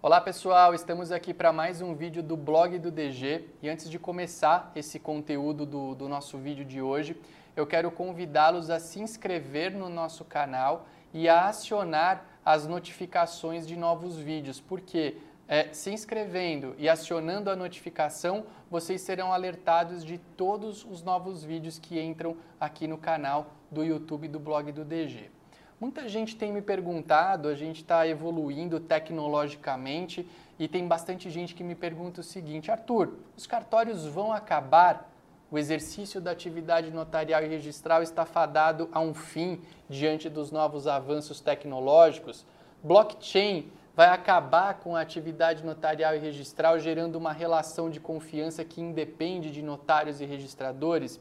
[0.00, 3.98] Olá pessoal, estamos aqui para mais um vídeo do blog do DG e antes de
[3.98, 7.20] começar esse conteúdo do, do nosso vídeo de hoje,
[7.56, 13.74] eu quero convidá-los a se inscrever no nosso canal e a acionar as notificações de
[13.74, 15.16] novos vídeos, porque
[15.48, 21.76] é, se inscrevendo e acionando a notificação, vocês serão alertados de todos os novos vídeos
[21.76, 25.37] que entram aqui no canal do YouTube do blog do DG.
[25.80, 30.28] Muita gente tem me perguntado, a gente está evoluindo tecnologicamente
[30.58, 35.08] e tem bastante gente que me pergunta o seguinte: Arthur, os cartórios vão acabar?
[35.50, 40.86] O exercício da atividade notarial e registral está fadado a um fim diante dos novos
[40.86, 42.44] avanços tecnológicos?
[42.82, 48.82] Blockchain vai acabar com a atividade notarial e registral, gerando uma relação de confiança que
[48.82, 51.18] independe de notários e registradores?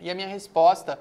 [0.00, 1.00] E a minha resposta,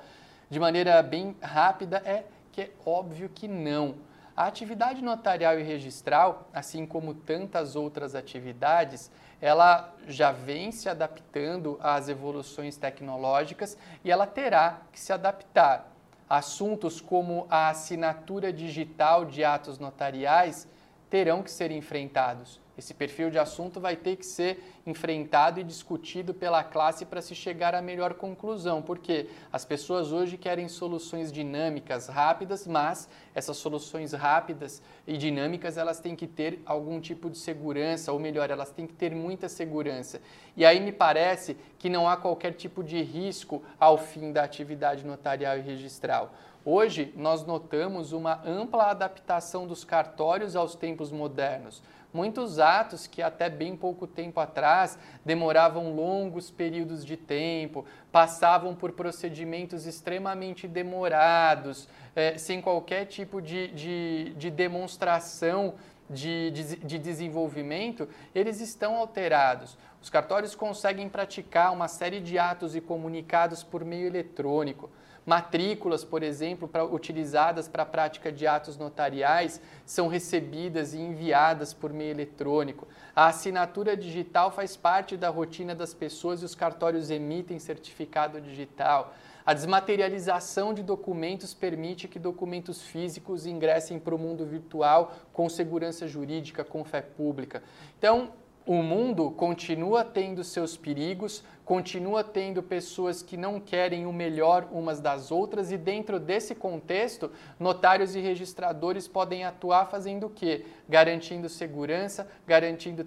[0.49, 3.95] de maneira bem rápida, é que é óbvio que não.
[4.35, 11.77] A atividade notarial e registral, assim como tantas outras atividades, ela já vem se adaptando
[11.82, 15.91] às evoluções tecnológicas e ela terá que se adaptar.
[16.29, 20.68] Assuntos como a assinatura digital de atos notariais
[21.10, 22.62] terão que ser enfrentados.
[22.80, 27.35] Esse perfil de assunto vai ter que ser enfrentado e discutido pela classe para se
[27.35, 34.13] chegar à melhor conclusão, porque as pessoas hoje querem soluções dinâmicas, rápidas, mas essas soluções
[34.13, 38.88] rápidas e dinâmicas elas têm que ter algum tipo de segurança, ou melhor, elas têm
[38.88, 40.22] que ter muita segurança.
[40.55, 45.05] E aí me parece que não há qualquer tipo de risco ao fim da atividade
[45.05, 46.34] notarial e registral.
[46.65, 51.82] Hoje, nós notamos uma ampla adaptação dos cartórios aos tempos modernos.
[52.13, 58.91] Muitos atos que até bem pouco tempo atrás demoravam longos períodos de tempo, passavam por
[58.91, 65.75] procedimentos extremamente demorados, eh, sem qualquer tipo de, de, de demonstração
[66.09, 69.78] de, de, de, desenvolvimento, eles estão alterados.
[70.01, 74.89] Os cartórios conseguem praticar uma série de atos e comunicados por meio eletrônico.
[75.29, 81.72] Matrículas, por exemplo, pra, utilizadas para a prática de atos notariais, são recebidas e enviadas
[81.72, 82.88] por meio eletrônico.
[83.16, 89.13] A assinatura digital faz parte da rotina das pessoas e os cartórios emitem certificado digital.
[89.45, 96.07] A desmaterialização de documentos permite que documentos físicos ingressem para o mundo virtual com segurança
[96.07, 97.62] jurídica, com fé pública.
[98.00, 98.31] Então,
[98.69, 105.00] o mundo continua tendo seus perigos, continua tendo pessoas que não querem o melhor umas
[105.00, 110.66] das outras e dentro desse contexto, notários e registradores podem atuar fazendo o quê?
[110.90, 113.06] Garantindo segurança, garantindo,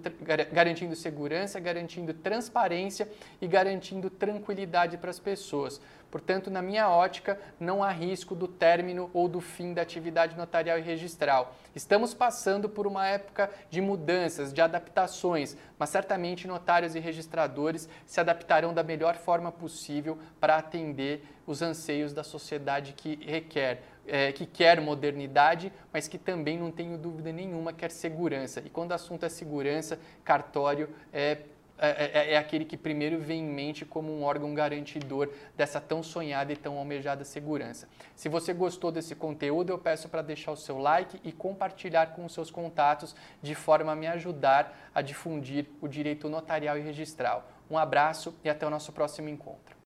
[0.49, 3.09] garantindo segurança, garantindo transparência
[3.41, 5.81] e garantindo tranquilidade para as pessoas.
[6.13, 10.77] Portanto, na minha ótica, não há risco do término ou do fim da atividade notarial
[10.77, 11.55] e registral.
[11.75, 18.19] Estamos passando por uma época de mudanças, de adaptações, mas certamente notários e registradores se
[18.53, 23.81] adaptarão da melhor forma possível para atender os anseios da sociedade que requer.
[24.05, 28.61] É, que quer modernidade, mas que também, não tenho dúvida nenhuma, quer segurança.
[28.65, 31.37] E quando o assunto é segurança, cartório é
[31.77, 35.81] é, é, é, é, aquele que primeiro vem em mente como um órgão garantidor dessa
[35.81, 37.89] tão sonhada e tão almejada segurança.
[38.15, 42.25] Se você gostou desse conteúdo, eu peço para deixar o seu like e compartilhar com
[42.25, 47.49] os seus contatos de forma a me ajudar a difundir o direito notarial e registral.
[47.73, 49.82] Um abraço e até o nosso próximo encontro.